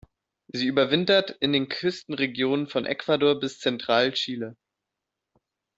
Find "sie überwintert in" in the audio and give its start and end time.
0.47-1.53